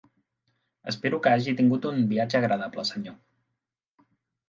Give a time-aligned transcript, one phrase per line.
[0.91, 3.19] Espero que hagi tingut un viatge agradable, senyor.